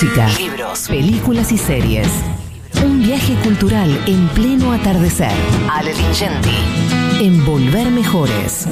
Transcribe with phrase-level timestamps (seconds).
[0.00, 2.06] Música, libros, películas y series.
[2.84, 5.32] Un viaje cultural en pleno atardecer.
[5.68, 6.54] Ale Lingenti.
[7.20, 8.68] En Volver Mejores.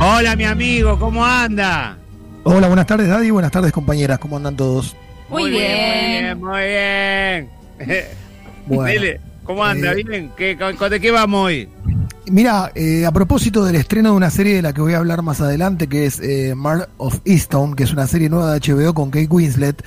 [0.00, 1.96] Hola, mi amigo, ¿cómo anda?
[2.44, 3.30] Hola, buenas tardes, Daddy.
[3.30, 4.18] Buenas tardes, compañeras.
[4.18, 4.96] ¿Cómo andan todos?
[5.28, 6.38] Muy, bien.
[6.38, 7.48] muy bien,
[7.78, 8.04] muy bien.
[8.66, 9.92] Bueno, Dile, ¿cómo anda?
[9.92, 10.30] eh, ¿Bien?
[10.36, 11.68] ¿Qué, con- con- ¿De qué vamos hoy?
[12.30, 15.22] Mira, eh, a propósito del estreno de una serie de la que voy a hablar
[15.22, 18.92] más adelante, que es eh, Mar of Easttown, que es una serie nueva de HBO
[18.94, 19.82] con Kate Winslet,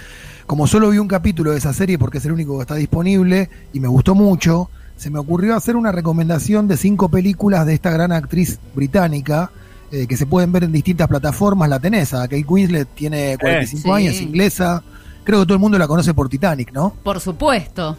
[0.47, 3.49] como solo vi un capítulo de esa serie porque es el único que está disponible
[3.73, 7.89] y me gustó mucho, se me ocurrió hacer una recomendación de cinco películas de esta
[7.91, 9.51] gran actriz británica
[9.91, 11.69] eh, que se pueden ver en distintas plataformas.
[11.69, 13.89] La tenés, a Kate Winslet tiene 45 sí.
[13.91, 14.83] años, inglesa.
[15.23, 16.95] Creo que todo el mundo la conoce por Titanic, ¿no?
[17.03, 17.97] Por supuesto.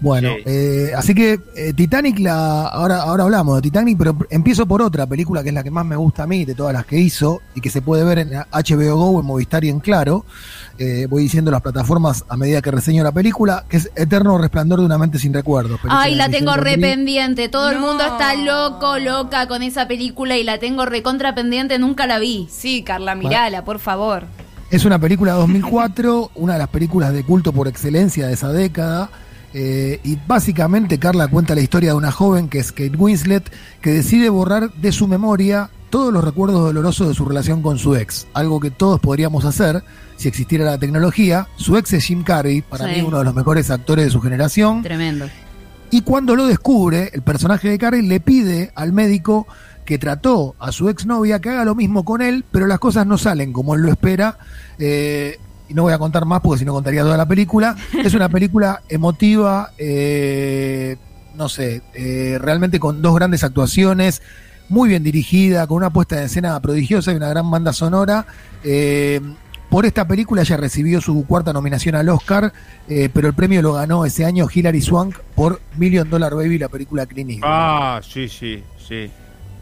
[0.00, 0.42] Bueno, Sí.
[0.46, 5.06] eh, así que eh, Titanic, la, ahora, ahora hablamos de Titanic, pero empiezo por otra
[5.06, 7.40] película que es la que más me gusta a mí de todas las que hizo
[7.54, 10.24] y que se puede ver en HBO Go, en Movistar y en Claro.
[10.76, 14.80] Eh, voy diciendo las plataformas a medida que reseño la película, que es Eterno Resplandor
[14.80, 15.78] de una mente sin recuerdos.
[15.88, 16.90] Ay, la tengo Michelle re Gondry.
[16.90, 17.48] pendiente.
[17.48, 21.78] Todo el mundo está loco, loca con esa película y la tengo recontra pendiente.
[21.78, 22.48] Nunca la vi.
[22.50, 24.24] Sí, Carla, mirala, por favor.
[24.70, 28.48] Es una película de 2004, una de las películas de culto por excelencia de esa
[28.52, 29.10] década.
[29.54, 33.90] Eh, y básicamente Carla cuenta la historia de una joven que es Kate Winslet, que
[33.92, 38.26] decide borrar de su memoria todos los recuerdos dolorosos de su relación con su ex.
[38.34, 39.84] Algo que todos podríamos hacer
[40.16, 41.46] si existiera la tecnología.
[41.56, 42.96] Su ex es Jim Carrey, para Sí.
[42.96, 44.82] mí uno de los mejores actores de su generación.
[44.82, 45.26] Tremendo.
[45.92, 49.46] Y cuando lo descubre, el personaje de Carrey le pide al médico
[49.84, 53.16] que trató a su exnovia que haga lo mismo con él, pero las cosas no
[53.18, 54.38] salen como él lo espera.
[54.78, 57.76] Eh, y no voy a contar más porque si no contaría toda la película.
[57.92, 60.96] Es una película emotiva, eh,
[61.36, 64.22] no sé, eh, realmente con dos grandes actuaciones,
[64.68, 68.26] muy bien dirigida, con una puesta en escena prodigiosa y una gran banda sonora.
[68.62, 69.20] Eh,
[69.74, 72.52] por esta película ella recibió su cuarta nominación al Oscar,
[72.88, 76.68] eh, pero el premio lo ganó ese año Hilary Swank por Million Dollar Baby, la
[76.68, 77.40] película Eastwood.
[77.42, 79.10] Ah, sí, sí, sí.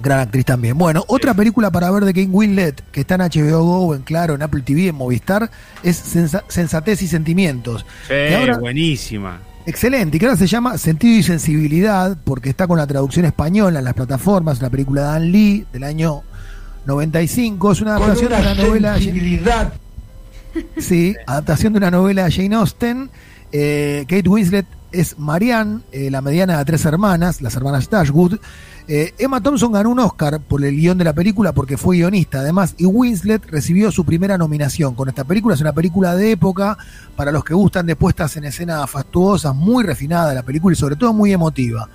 [0.01, 0.77] Gran actriz también.
[0.77, 4.35] Bueno, otra película para ver de Kate Winslet, que está en HBO Go, en Claro,
[4.35, 5.51] en Apple TV, en Movistar,
[5.85, 7.87] es Sensa- Sensatez y Sentimientos.
[8.03, 9.41] Sí, Que ahora- buenísima.
[9.65, 13.79] Excelente, y que ahora se llama Sentido y Sensibilidad, porque está con la traducción española
[13.79, 16.23] en las plataformas, una película de Dan Lee del año
[16.87, 18.99] 95, es una adaptación de una novela...
[20.79, 23.11] Sí, adaptación de una novela de Jane Austen.
[23.53, 28.39] Eh, Kate Winslet es Marianne, eh, la mediana de tres hermanas, las hermanas Dashwood.
[28.89, 32.41] Eh, Emma Thompson ganó un Oscar por el guion de la película porque fue guionista,
[32.41, 35.55] además, y Winslet recibió su primera nominación con esta película.
[35.55, 36.77] Es una película de época
[37.17, 40.97] para los que gustan de puestas en escena fastuosas, muy refinada la película y sobre
[40.97, 41.89] todo muy emotiva.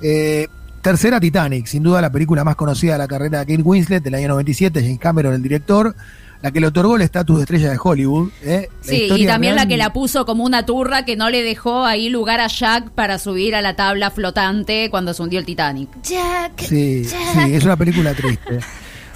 [0.00, 0.48] Eh,
[0.82, 4.14] tercera, Titanic, sin duda la película más conocida de la carrera de Kate Winslet del
[4.14, 5.94] año 97, James Cameron, el director,
[6.42, 8.30] la que le otorgó el estatus de estrella de Hollywood.
[8.42, 8.68] ¿eh?
[8.80, 11.84] Sí, y también real- la que la puso como una turra que no le dejó
[11.84, 15.88] ahí lugar a Jack para subir a la tabla flotante cuando se hundió el Titanic.
[16.02, 16.52] Jack.
[16.60, 17.16] Sí, sí,
[17.54, 18.60] es una película triste.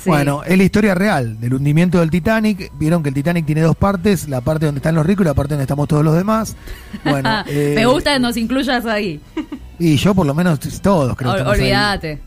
[0.03, 0.11] Sí.
[0.11, 2.73] Bueno, es la historia real del hundimiento del Titanic.
[2.77, 5.35] Vieron que el Titanic tiene dos partes, la parte donde están los ricos y la
[5.35, 6.57] parte donde estamos todos los demás.
[7.05, 9.21] Bueno, eh, Me gusta que nos incluyas ahí.
[9.79, 12.19] Y yo por lo menos todos creo que Ol- estamos ahí.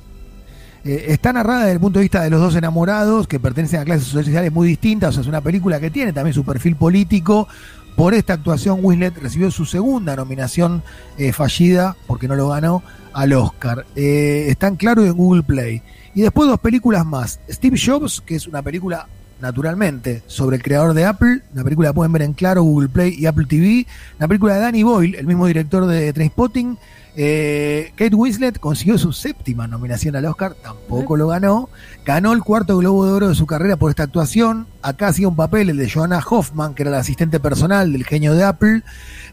[0.85, 3.85] Eh, está narrada desde el punto de vista de los dos enamorados que pertenecen a
[3.85, 5.09] clases sociales muy distintas.
[5.09, 7.47] O sea, es una película que tiene también su perfil político.
[7.95, 10.83] Por esta actuación, Winslet recibió su segunda nominación
[11.17, 13.85] eh, fallida, porque no lo ganó, al Oscar.
[13.95, 15.81] Eh, está en claro en Google Play.
[16.13, 17.39] Y después dos películas más.
[17.49, 19.07] Steve Jobs, que es una película,
[19.45, 21.41] naturalmente, sobre el creador de Apple.
[21.53, 23.85] Una película que pueden ver en claro, Google Play y Apple TV.
[24.17, 26.77] Una película de Danny Boyle, el mismo director de Trainspotting.
[27.17, 31.69] Eh, Kate Winslet consiguió su séptima nominación al Oscar, tampoco lo ganó.
[32.05, 34.67] Ganó el cuarto Globo de Oro de su carrera por esta actuación.
[34.81, 38.33] Acá hacía un papel el de Joanna Hoffman, que era la asistente personal del genio
[38.33, 38.81] de Apple.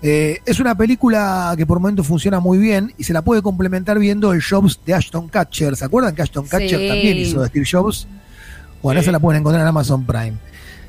[0.02, 3.98] Eh, es una película que por momentos funciona muy bien y se la puede complementar
[3.98, 5.74] viendo el Jobs de Ashton Kutcher.
[5.74, 6.88] ¿Se acuerdan que Ashton Kutcher Sí.
[6.88, 8.06] también hizo de Steve Jobs?
[8.82, 9.04] Bueno, Sí.
[9.04, 10.34] esa la pueden encontrar en Amazon Prime.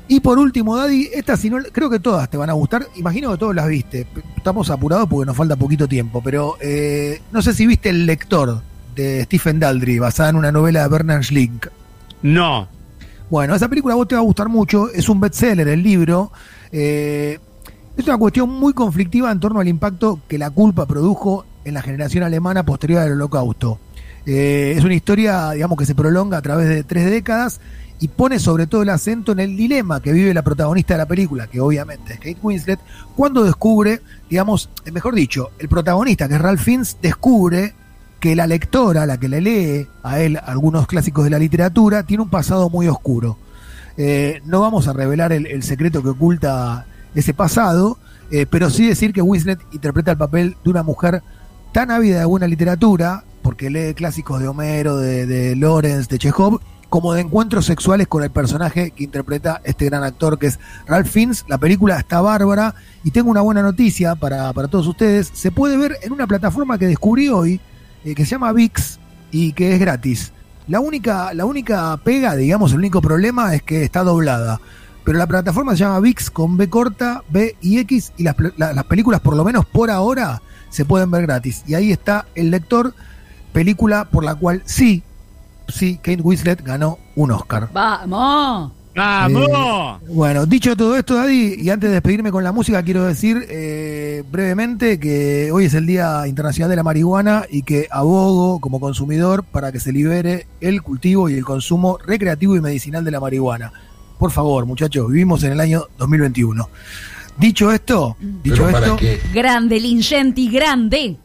[0.06, 2.86] Y por último, Daddy, esta si no, creo que todas te van a gustar.
[2.96, 4.06] Imagino que todas las viste.
[4.36, 8.60] Estamos apurados porque nos falta poquito tiempo, pero eh, no sé si viste El Lector
[8.94, 11.66] de Stephen Daldry, basada en una novela de Bernard Schlink.
[12.22, 12.68] No.
[13.30, 16.30] Bueno, esa película a vos te va a gustar mucho, es un bestseller el libro.
[16.70, 17.38] eh,
[17.96, 21.80] es una cuestión muy conflictiva en torno al impacto que la culpa produjo en la
[21.82, 23.78] generación alemana posterior al holocausto.
[24.26, 27.60] Eh, es una historia, digamos, que se prolonga a través de tres décadas
[28.00, 31.06] y pone sobre todo el acento en el dilema que vive la protagonista de la
[31.06, 32.80] película, que obviamente es Kate Winslet,
[33.16, 37.74] cuando descubre, digamos, eh, mejor dicho, el protagonista, que es Ralph Fiennes, descubre
[38.20, 42.22] que la lectora, la que le lee a él algunos clásicos de la literatura, tiene
[42.22, 43.38] un pasado muy oscuro.
[43.96, 47.98] Eh, no vamos a revelar el, secreto que oculta ese pasado,
[48.30, 51.22] eh, pero sí decir que Winslet interpreta el papel de una mujer
[51.72, 56.60] tan ávida de buena literatura, porque lee clásicos de Homero, de, de Lawrence, de Chekhov,
[56.94, 61.08] como de encuentros sexuales con el personaje que interpreta este gran actor que es Ralph
[61.08, 61.44] Fiennes.
[61.48, 65.28] La película está bárbara y tengo una buena noticia para, para todos ustedes.
[65.34, 67.60] Se puede ver en una plataforma que descubrí hoy,
[68.04, 69.00] eh, que se llama VIX
[69.32, 70.32] y que es gratis.
[70.68, 74.60] La única, la única pega, digamos, el único problema es que está doblada.
[75.04, 78.84] Pero la plataforma se llama VIX con B corta, B y X y las, las
[78.84, 81.64] películas, por lo menos por ahora, se pueden ver gratis.
[81.66, 82.94] Y ahí está El Lector,
[83.52, 85.02] película por la cual sí,
[85.68, 87.68] sí, Kate Winslet ganó un Oscar.
[87.72, 88.72] ¡Vamos!
[88.94, 90.00] ¡Vamos!
[90.08, 94.22] Bueno, dicho todo esto, Daddy, y antes de despedirme con la música, quiero decir eh,
[94.30, 99.42] brevemente que hoy es el Día Internacional de la Marihuana y que abogo como consumidor
[99.44, 103.72] para que se libere el cultivo y el consumo recreativo y medicinal de la marihuana.
[104.18, 106.68] Por favor, muchachos, vivimos en el año 2021.
[107.36, 109.20] Dicho esto, dicho esto, qué.
[109.34, 111.16] Grande, Lingenti, grande.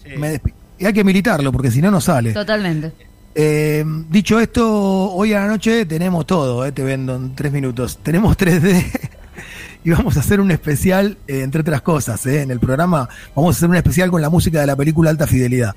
[0.00, 0.10] Sí.
[0.16, 0.40] me
[0.78, 2.32] y hay que militarlo porque si no, no sale.
[2.32, 2.92] Totalmente.
[3.38, 7.98] Eh, dicho esto, hoy a la noche tenemos todo, eh, te vendo en tres minutos.
[8.02, 9.10] Tenemos 3D
[9.84, 13.08] y vamos a hacer un especial, eh, entre otras cosas, eh, en el programa.
[13.34, 15.74] Vamos a hacer un especial con la música de la película Alta Fidelidad.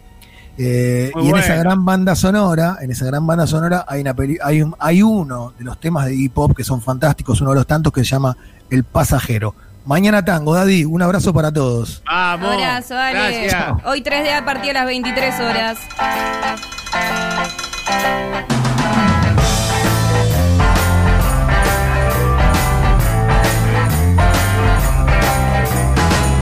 [0.57, 4.37] Eh, y en esa gran banda sonora, en esa gran banda sonora hay, una peli-
[4.41, 7.57] hay, un- hay uno de los temas de hip hop que son fantásticos, uno de
[7.57, 8.35] los tantos que se llama
[8.69, 9.53] El Pasajero.
[9.85, 12.03] Mañana tango, Daddy, un abrazo para todos.
[12.05, 12.53] ¡Vamos!
[12.53, 13.47] Abrazo, Ale.
[13.47, 13.73] Gracias.
[13.85, 15.77] Hoy 3D a partir de las 23 horas.
[17.99, 18.45] Bye.